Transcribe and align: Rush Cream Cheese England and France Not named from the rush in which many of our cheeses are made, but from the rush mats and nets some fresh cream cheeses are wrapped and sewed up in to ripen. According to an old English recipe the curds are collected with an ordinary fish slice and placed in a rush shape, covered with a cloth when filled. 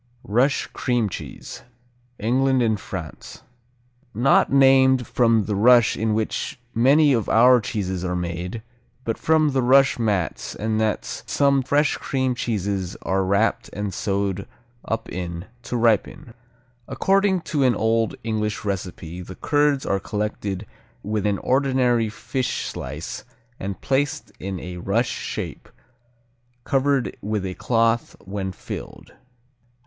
Rush 0.25 0.65
Cream 0.73 1.09
Cheese 1.09 1.61
England 2.17 2.63
and 2.63 2.79
France 2.79 3.43
Not 4.15 4.51
named 4.51 5.05
from 5.05 5.43
the 5.45 5.53
rush 5.53 5.95
in 5.95 6.15
which 6.15 6.59
many 6.73 7.13
of 7.13 7.29
our 7.29 7.61
cheeses 7.61 8.03
are 8.03 8.15
made, 8.15 8.63
but 9.05 9.15
from 9.19 9.51
the 9.51 9.61
rush 9.61 9.99
mats 9.99 10.55
and 10.55 10.79
nets 10.79 11.21
some 11.27 11.61
fresh 11.61 11.97
cream 11.97 12.33
cheeses 12.33 12.97
are 13.03 13.23
wrapped 13.23 13.69
and 13.73 13.93
sewed 13.93 14.47
up 14.83 15.07
in 15.07 15.45
to 15.61 15.77
ripen. 15.77 16.33
According 16.87 17.41
to 17.41 17.61
an 17.61 17.75
old 17.75 18.15
English 18.23 18.65
recipe 18.65 19.21
the 19.21 19.35
curds 19.35 19.85
are 19.85 19.99
collected 19.99 20.65
with 21.03 21.27
an 21.27 21.37
ordinary 21.37 22.09
fish 22.09 22.65
slice 22.65 23.23
and 23.59 23.81
placed 23.81 24.31
in 24.39 24.59
a 24.59 24.77
rush 24.77 25.09
shape, 25.11 25.69
covered 26.63 27.15
with 27.21 27.45
a 27.45 27.53
cloth 27.53 28.15
when 28.25 28.51
filled. 28.51 29.11